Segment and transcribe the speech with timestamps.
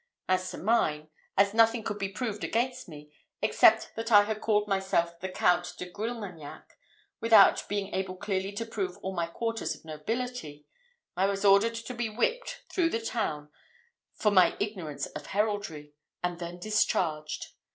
[0.27, 3.11] As to mine, as nothing could be proved against me,
[3.43, 6.75] except that I had called myself the Count de Grilmagnac
[7.19, 10.65] without being able clearly to prove all my quarters of nobility,
[11.15, 13.51] I was ordered to be whipped through the town
[14.15, 15.93] for my ignorance of heraldry,
[16.23, 17.49] and then discharged.